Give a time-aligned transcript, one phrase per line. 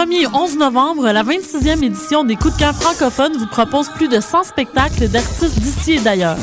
[0.00, 4.08] 1er au 11 novembre, la 26e édition des Coups de cœur francophones vous propose plus
[4.08, 6.38] de 100 spectacles d'artistes d'ici et d'ailleurs.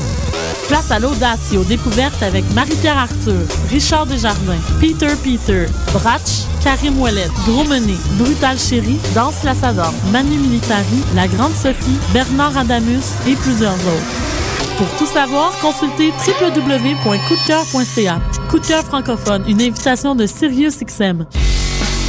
[0.68, 7.02] Place à l'audace et aux découvertes avec Marie-Pierre Arthur, Richard Desjardins, Peter Peter, Bratch, Karim
[7.02, 13.74] Ouellet, Dromené, Brutal Chéri, Danse Lassador, Manu Militari, La Grande Sophie, Bernard Adamus et plusieurs
[13.74, 14.78] autres.
[14.78, 18.22] Pour tout savoir, consultez www.coupdecoeur.ca.
[18.52, 21.26] Coup de cœur francophone, une invitation de SiriusXM.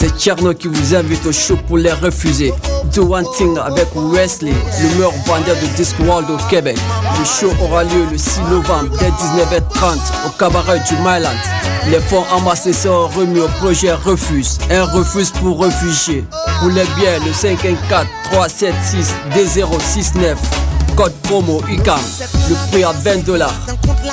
[0.00, 2.54] C'est Tcherno qui vous invite au show pour les refuser.
[2.94, 6.78] Do One Thing avec Wesley, le meilleur vendeur de Discworld au Québec.
[7.18, 11.34] Le show aura lieu le 6 novembre dès 19h30 au cabaret du Myland.
[11.90, 14.58] Les fonds amassés seront remis au projet Refuse.
[14.70, 16.24] Un refuse pour réfugiés.
[16.60, 20.36] Pour les biens, le 514 376 D069.
[20.94, 21.98] Code promo UCAM.
[22.48, 23.66] Le prix à 20 dollars.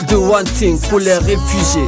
[0.07, 1.87] Do One Thing pour les réfugiés.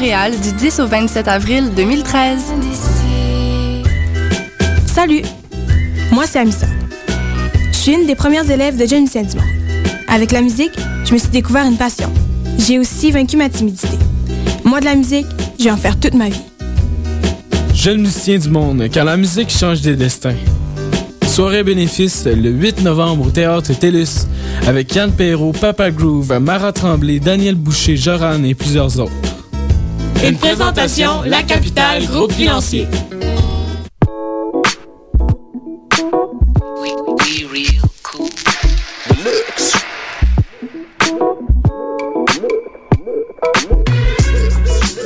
[0.01, 2.39] du 10 au 27 avril 2013.
[4.87, 5.21] Salut,
[6.11, 6.65] moi c'est Amissa.
[7.71, 9.43] Je suis une des premières élèves de Jeune Lucien Dumont.
[10.07, 10.71] Avec la musique,
[11.05, 12.11] je me suis découvert une passion.
[12.57, 13.99] J'ai aussi vaincu ma timidité.
[14.63, 15.27] Moi de la musique,
[15.59, 16.41] je vais en faire toute ma vie.
[17.75, 20.33] Jeune musicien du monde, car la musique change des destins.
[21.27, 24.25] Soirée bénéfice le 8 novembre au Théâtre TELUS
[24.65, 29.30] avec Yann Perrault, Papa Groove, Mara Tremblay, Daniel Boucher, Joran et plusieurs autres.
[30.23, 32.87] Une présentation, La Capitale, groupe financier.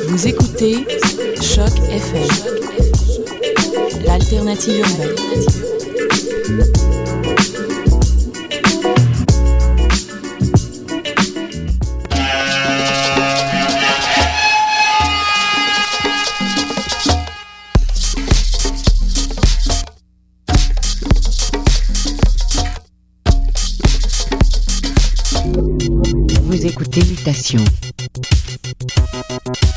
[0.08, 0.86] Vous écoutez
[1.42, 2.28] Choc FM,
[4.06, 5.95] l'alternative urbaine.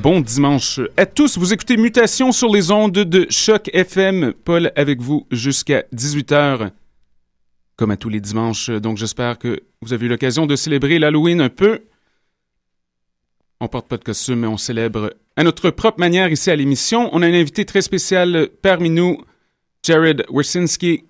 [0.00, 1.36] bon dimanche à tous.
[1.36, 4.32] Vous écoutez Mutation sur les ondes de Choc FM.
[4.32, 6.70] Paul avec vous jusqu'à 18h,
[7.76, 8.70] comme à tous les dimanches.
[8.70, 11.80] Donc j'espère que vous avez eu l'occasion de célébrer l'Halloween un peu.
[13.60, 17.10] On porte pas de costume, mais on célèbre à notre propre manière ici à l'émission.
[17.12, 19.22] On a un invité très spécial parmi nous,
[19.82, 21.04] Jared Wersinski,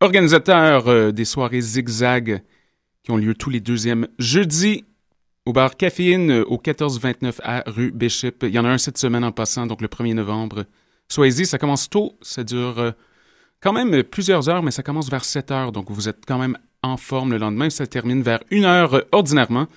[0.00, 2.42] organisateur euh, des soirées Zigzag
[3.02, 4.84] qui ont lieu tous les deuxièmes jeudis
[5.48, 8.42] au bar Caféine euh, au 1429 A rue Bishop.
[8.42, 10.66] Il y en a un cette semaine en passant, donc le 1er novembre.
[11.08, 12.90] Soyez-y, ça commence tôt, ça dure euh,
[13.62, 16.58] quand même plusieurs heures, mais ça commence vers 7 heures, donc vous êtes quand même
[16.82, 17.70] en forme le lendemain.
[17.70, 19.68] Ça termine vers 1 heure euh, ordinairement.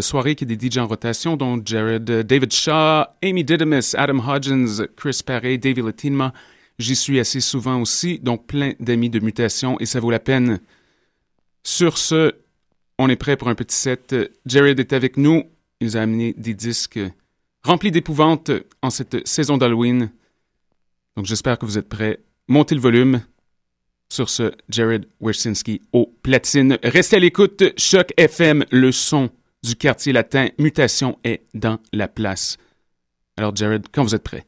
[0.00, 4.84] soirée qui est des DJ en rotation, dont Jared, David Shaw, Amy Didymus, Adam Hodgins,
[4.94, 6.34] Chris Paré, David Latinma.
[6.78, 10.60] J'y suis assez souvent aussi, donc plein d'amis de mutation et ça vaut la peine.
[11.62, 12.34] Sur ce,
[12.98, 14.14] on est prêt pour un petit set.
[14.44, 15.44] Jared est avec nous.
[15.80, 17.00] Il nous a amené des disques
[17.62, 18.50] remplis d'épouvante
[18.82, 20.10] en cette saison d'Halloween.
[21.16, 22.20] Donc j'espère que vous êtes prêts.
[22.48, 23.22] Montez le volume.
[24.10, 26.78] Sur ce, Jared Wersinski au platine.
[26.82, 27.62] Restez à l'écoute.
[27.76, 29.30] Choc FM, le son
[29.62, 30.48] du quartier latin.
[30.58, 32.56] Mutation est dans la place.
[33.36, 34.47] Alors Jared, quand vous êtes prêt.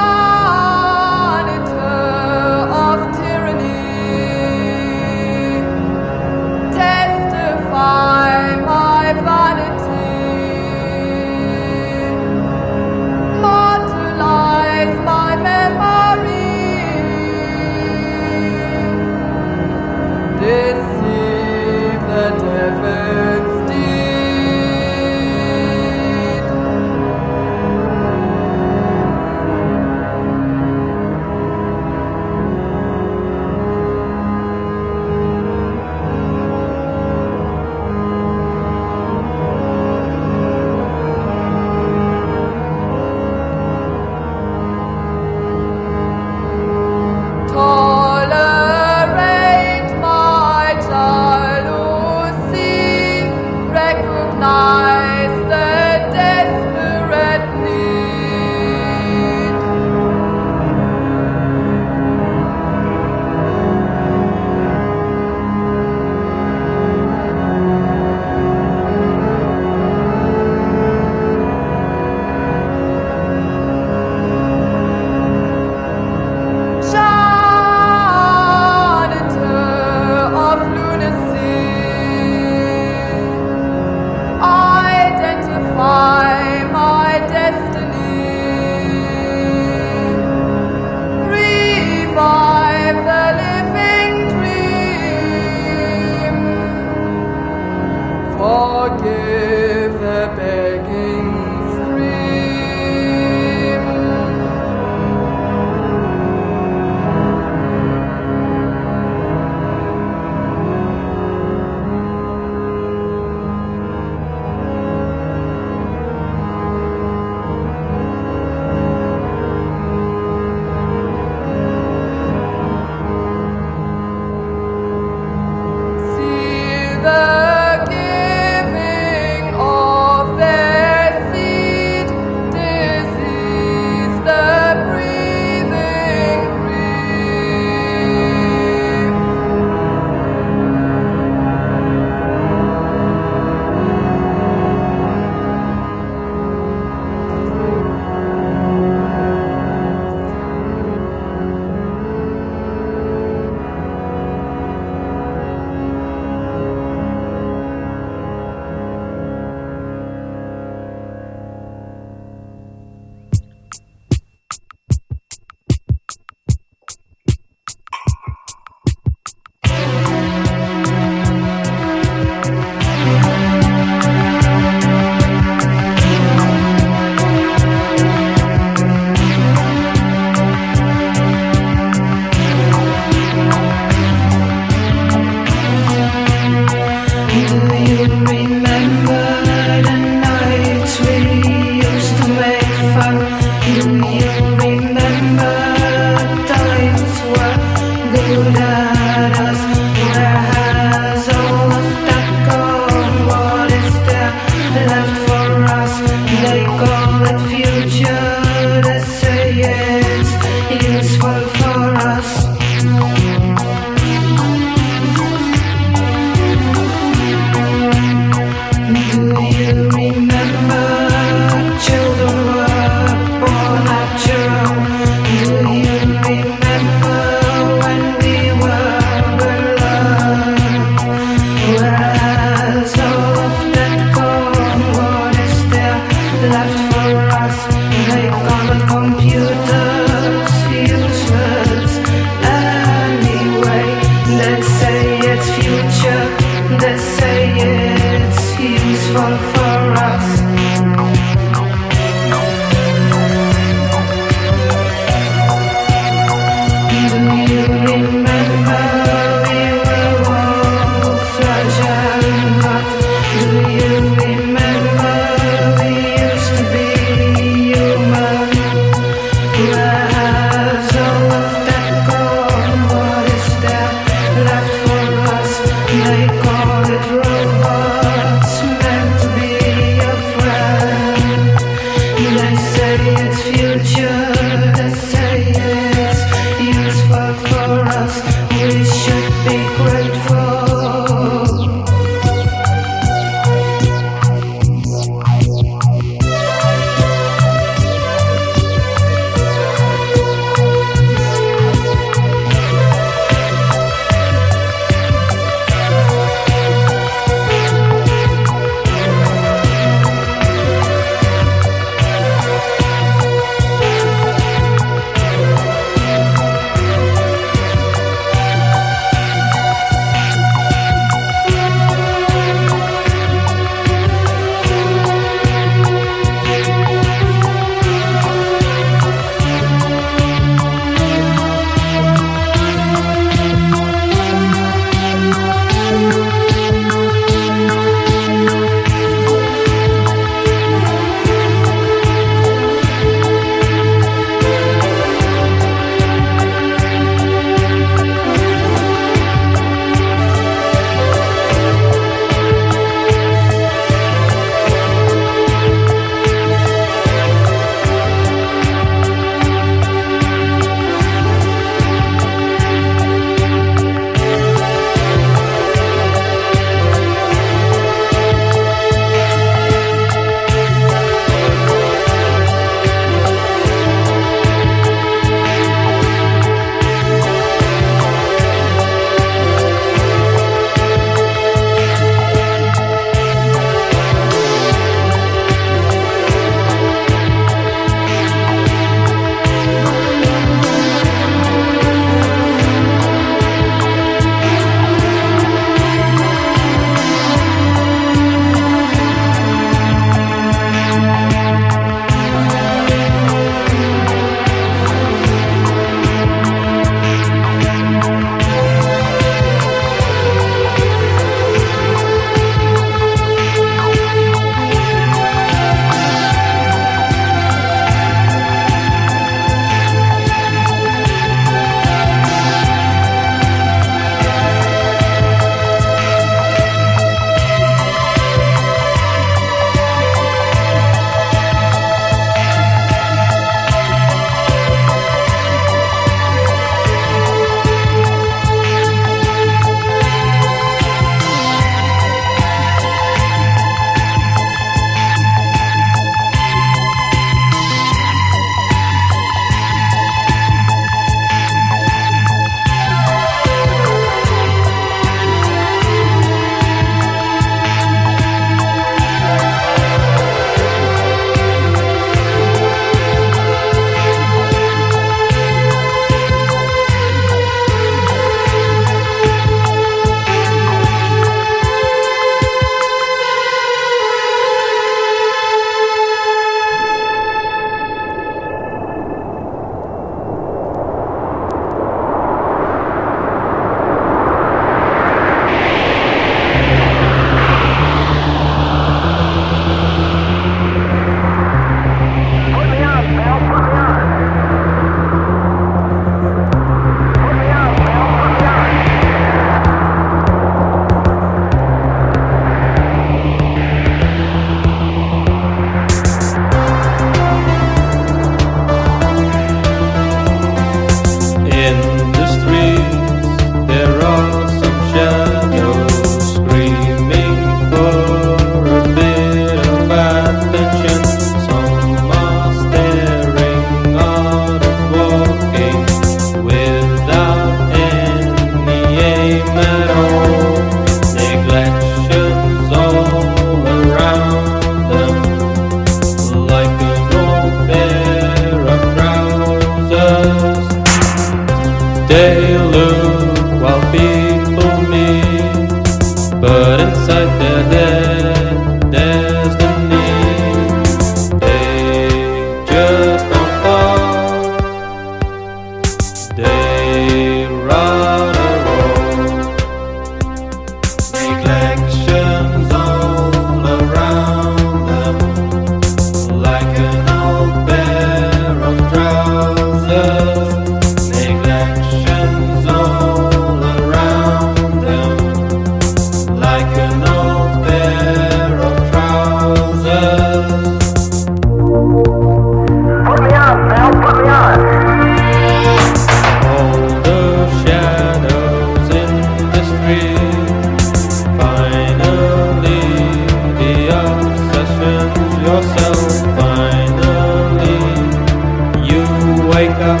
[599.54, 600.00] wake up,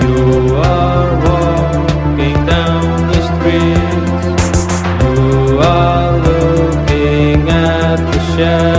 [0.00, 3.76] you are walking down the street.
[5.02, 8.75] You are looking at the shadows.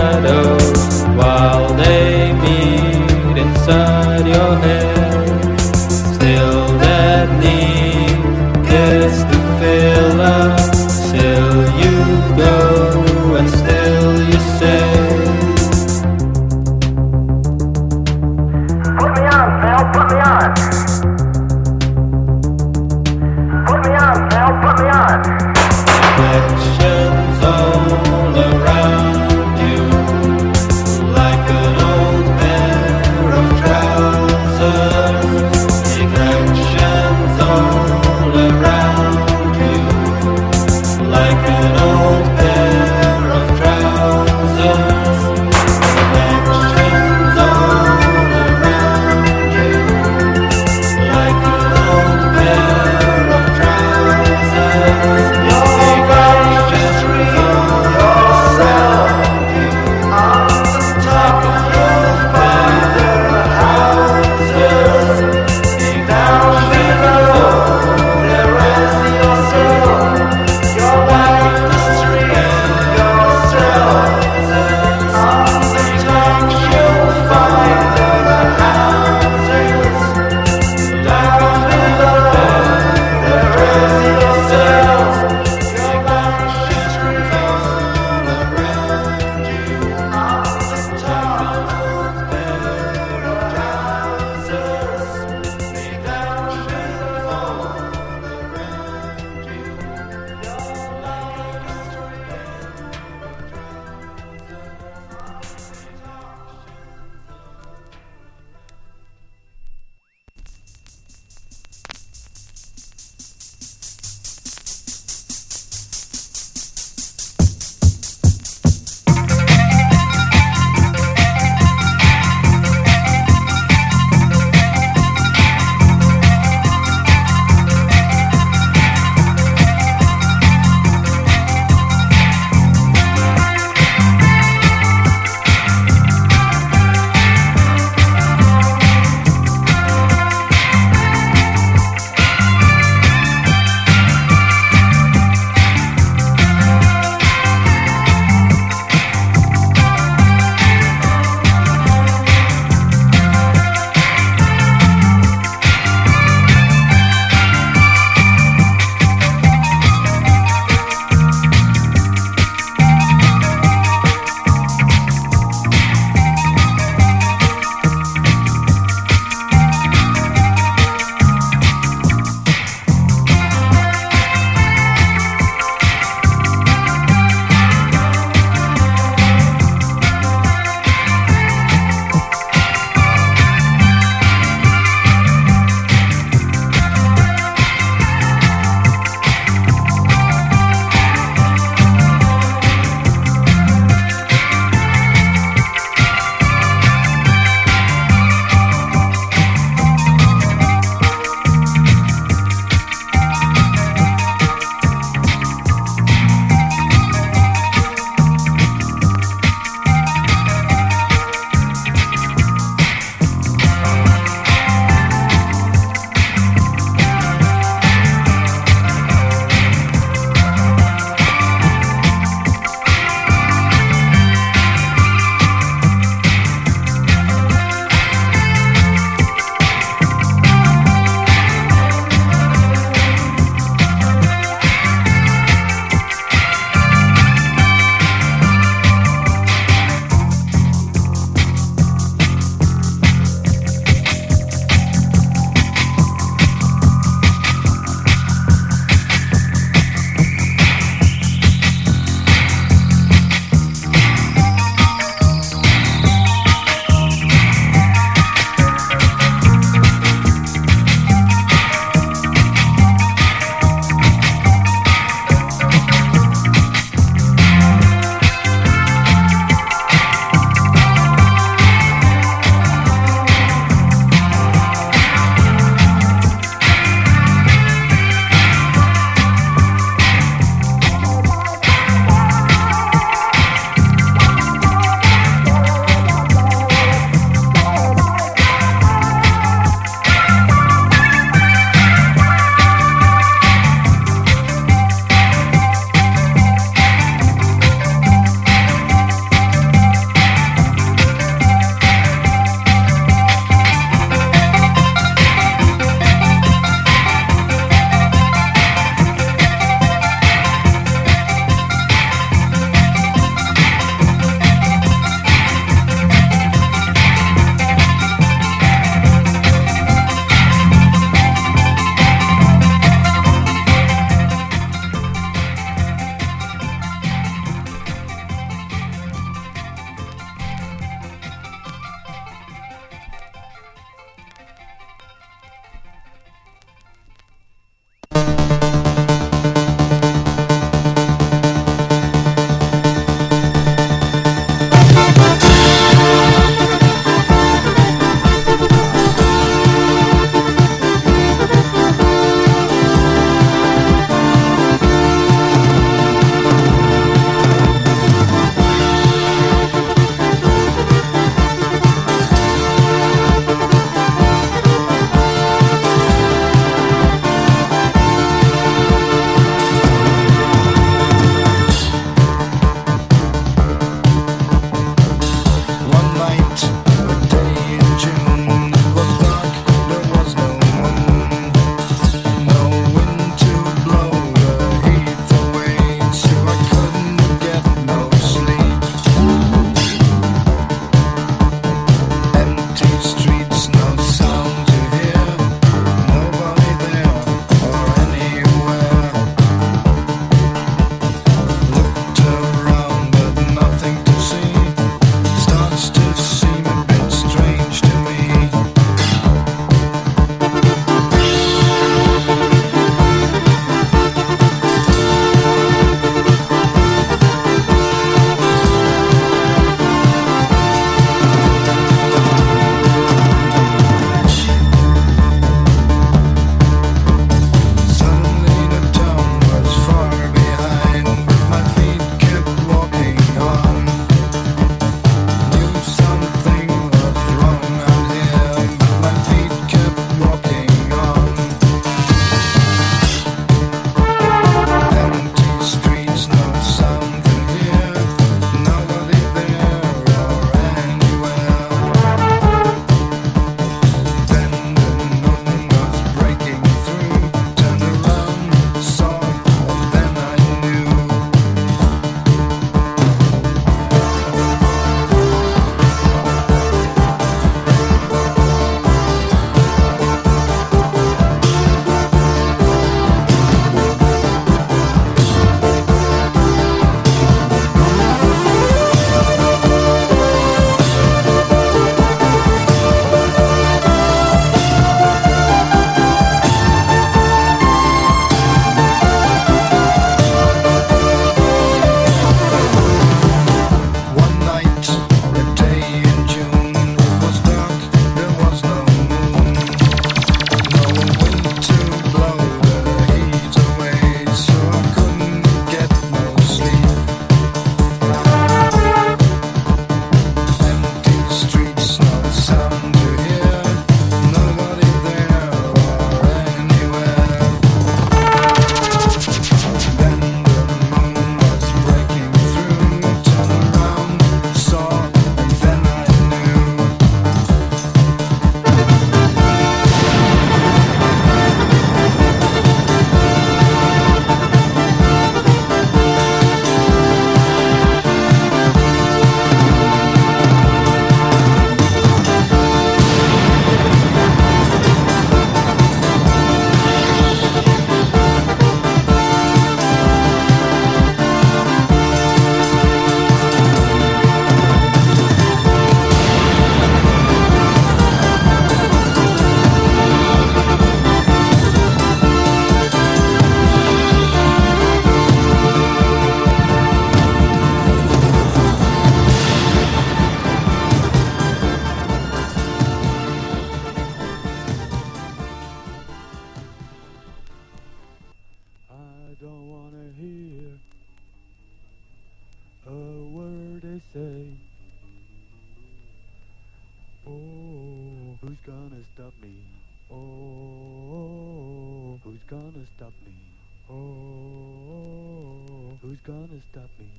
[596.00, 597.17] Who's gonna stop me?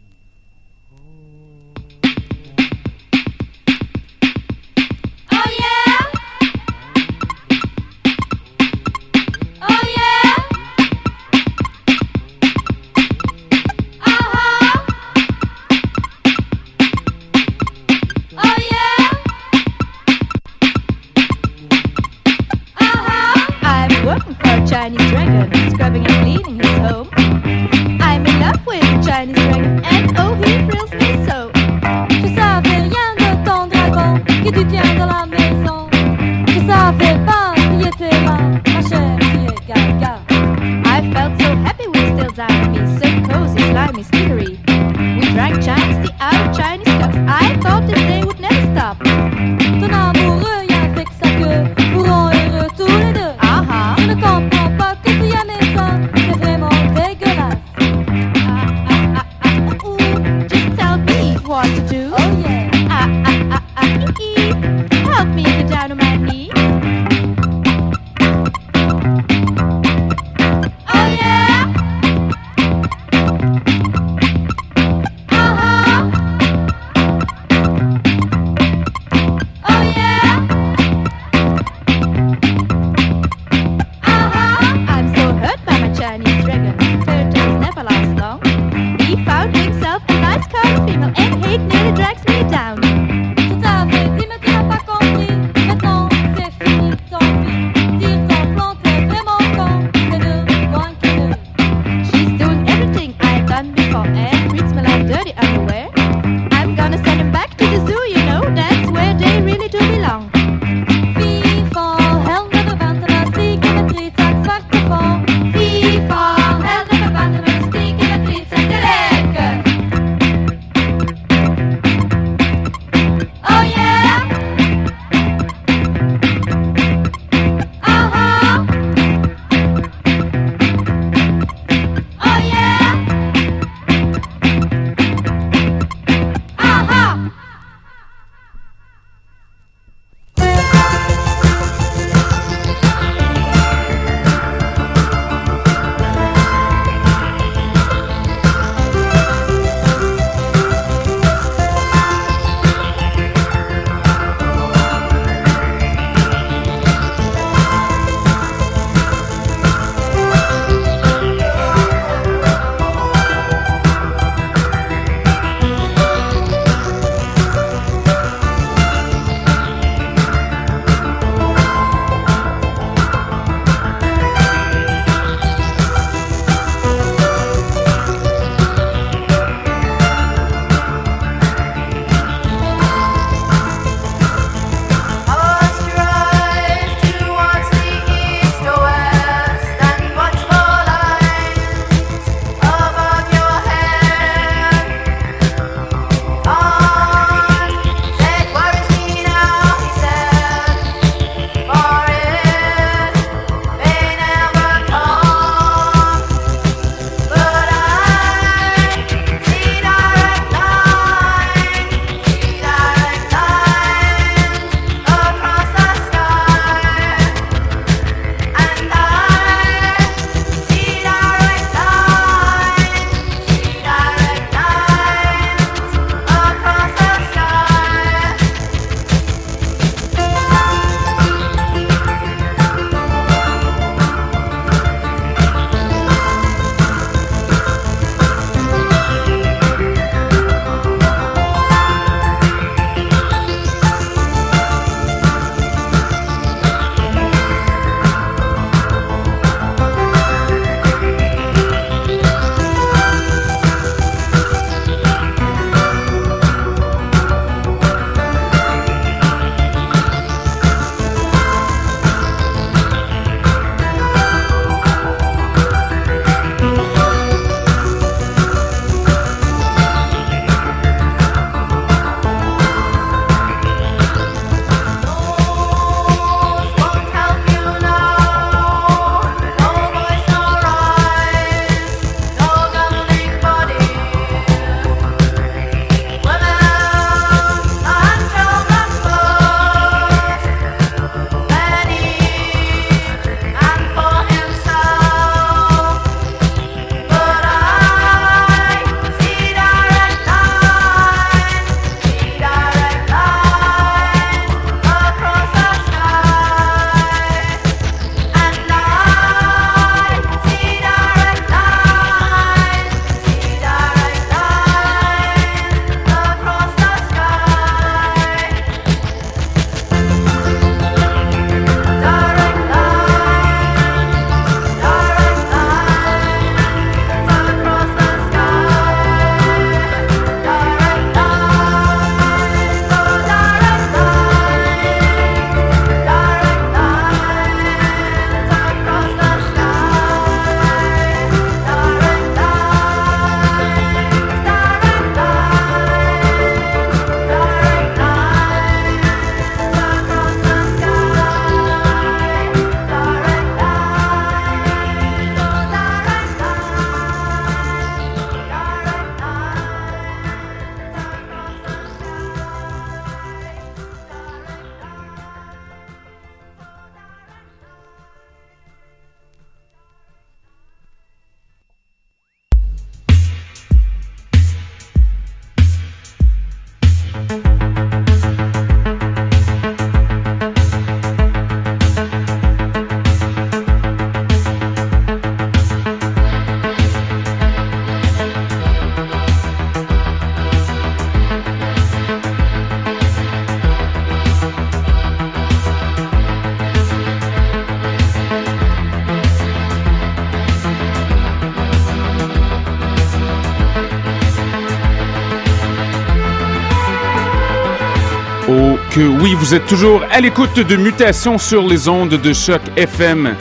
[409.50, 413.36] Vous êtes toujours à l'écoute de Mutations sur les ondes de Choc FM.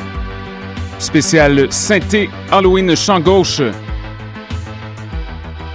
[0.99, 3.61] Spécial synthé Halloween champ gauche.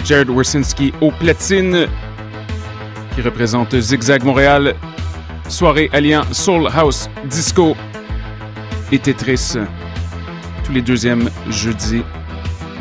[0.04, 1.86] Jared Wersinski au platine,
[3.14, 4.74] qui représente Zigzag Montréal.
[5.50, 7.78] Soirée alliant Soul House, Disco
[8.92, 9.58] et Tetris.
[10.64, 12.02] Tous les deuxièmes jeudis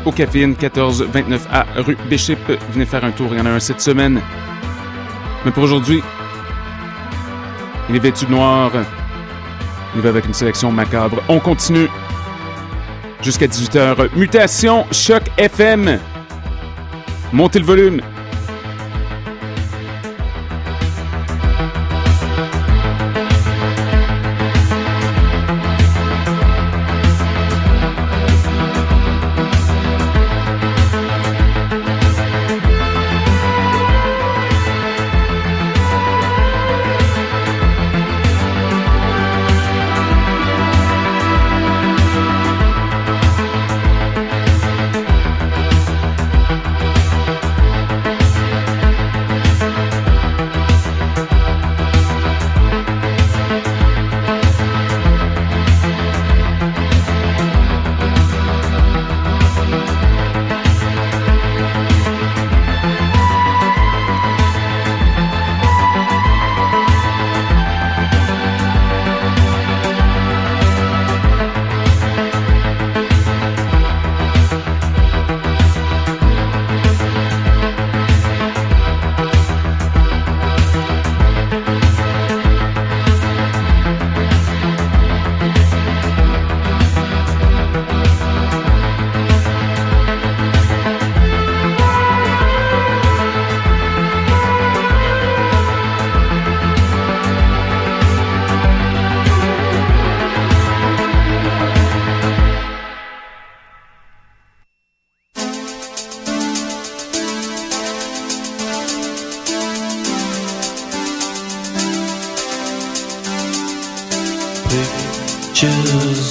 [0.05, 2.33] au Caféine 1429 A rue Bishop.
[2.71, 4.21] Venez faire un tour, il y en a un cette semaine.
[5.45, 6.01] Mais pour aujourd'hui,
[7.89, 8.71] il est vêtu de noir.
[9.95, 11.21] Il va avec une sélection macabre.
[11.29, 11.87] On continue
[13.21, 14.09] jusqu'à 18h.
[14.15, 15.99] Mutation, Choc FM.
[17.31, 18.01] Montez le volume.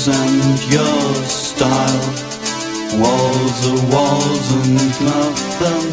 [0.02, 2.02] Pictures and your style.
[3.00, 4.74] Walls are walls and
[5.04, 5.90] nothing.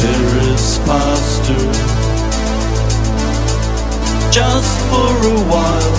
[0.00, 1.62] Here is faster.
[4.30, 5.96] Just for a while.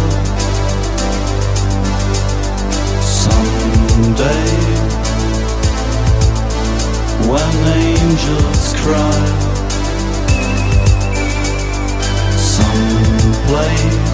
[3.02, 4.50] Someday,
[7.30, 9.24] when angels cry,
[12.38, 14.13] someplace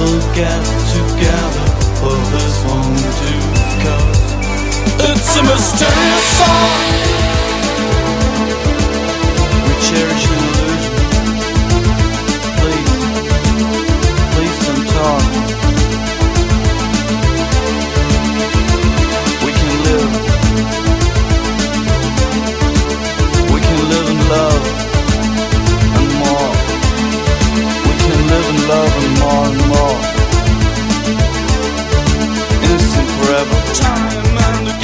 [0.00, 0.62] we'll get
[0.96, 1.66] together
[2.00, 3.44] for this one too
[3.84, 4.20] Cause
[5.08, 6.80] it's a mysterious song.
[9.64, 10.94] We cherish an illusion.
[12.60, 12.92] Please,
[14.34, 15.69] please don't talk
[33.72, 34.26] Time
[34.66, 34.79] and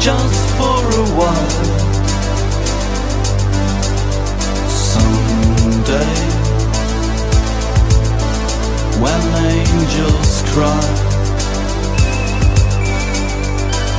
[0.00, 1.64] Just for a while.
[4.68, 6.16] Someday,
[9.02, 9.22] when
[9.52, 10.86] angels cry,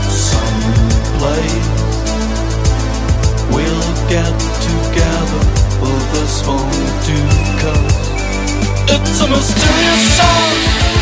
[0.10, 1.72] someplace.
[3.54, 5.52] We'll get together
[6.14, 6.72] this one
[7.06, 7.28] too
[7.62, 8.12] Cause
[8.90, 11.01] it's a mysterious song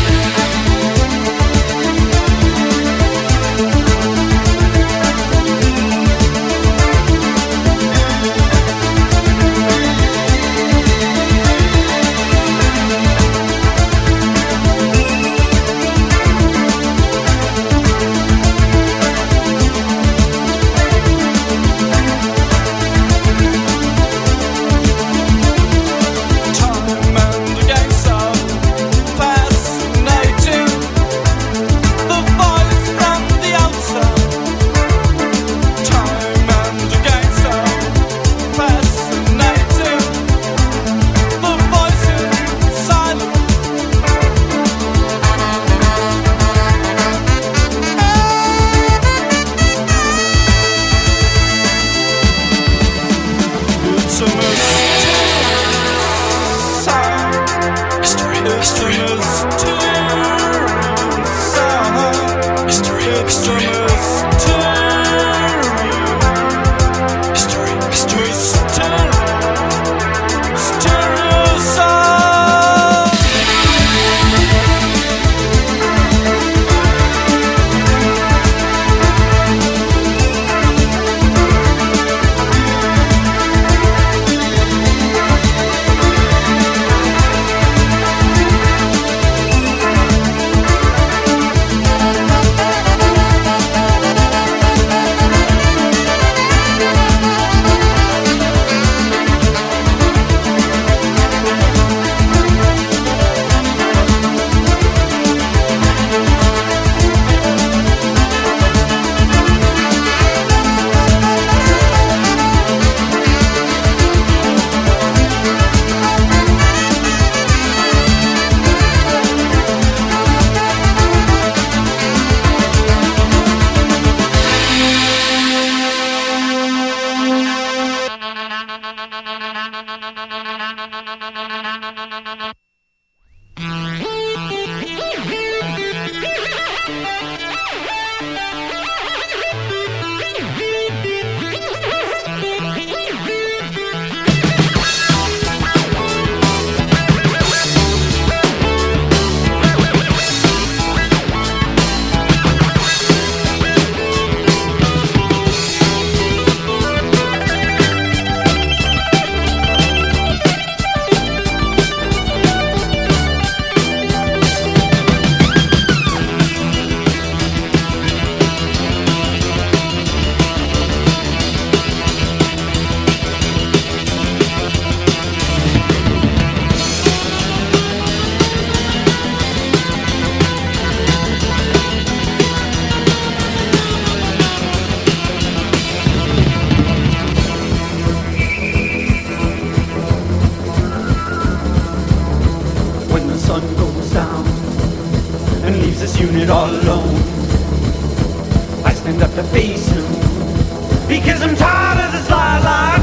[202.20, 203.00] is lilac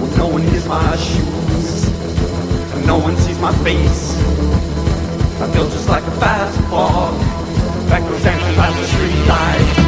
[0.00, 1.88] When no one hears my shoes
[2.74, 4.16] And no one sees my face
[5.40, 7.14] I feel just like a fast fog
[7.88, 9.83] That goes dancing by the street light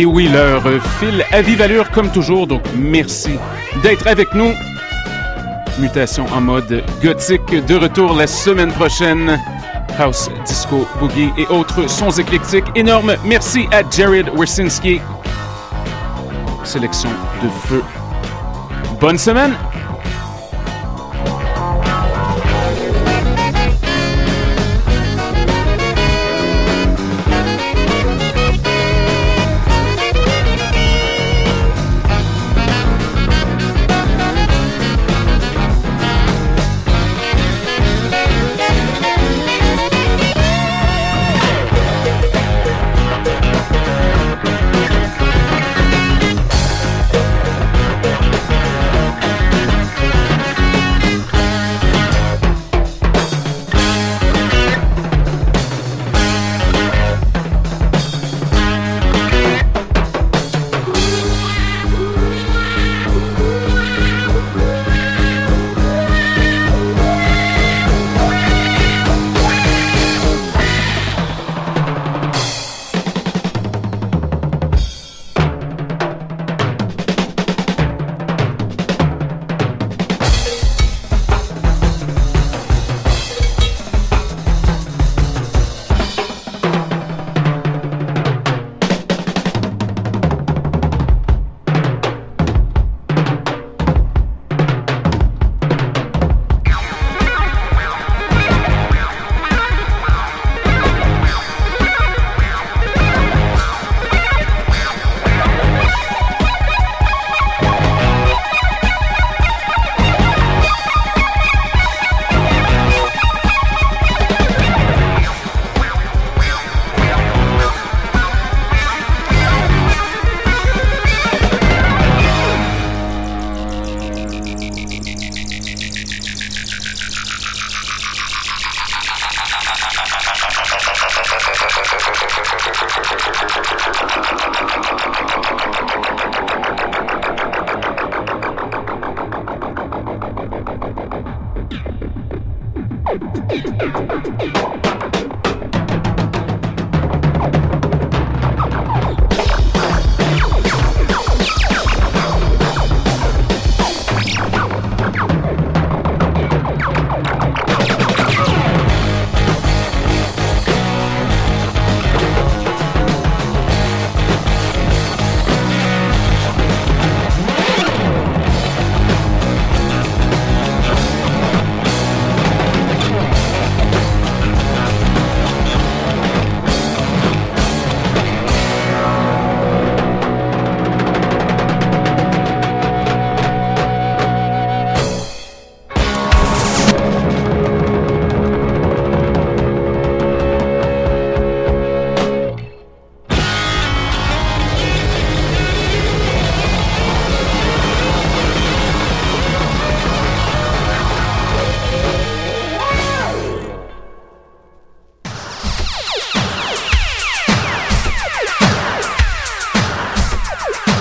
[0.00, 0.62] Et oui, leur
[0.98, 3.32] fil à vive allure comme toujours, donc merci
[3.82, 4.54] d'être avec nous.
[5.78, 9.38] Mutation en mode gothique, de retour la semaine prochaine.
[9.98, 13.14] House, disco, boogie et autres sons éclectiques énormes.
[13.26, 15.02] Merci à Jared Wersinski.
[16.64, 17.10] Sélection
[17.42, 17.82] de feu.
[18.98, 19.54] Bonne semaine!